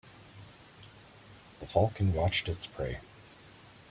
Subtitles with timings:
[1.59, 3.01] The falcon watched its prey.